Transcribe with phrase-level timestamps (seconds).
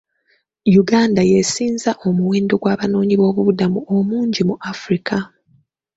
[0.81, 5.17] Uganda y'esinza omuwendo gw'abanoonyiboobubudamu omungi mu Africa.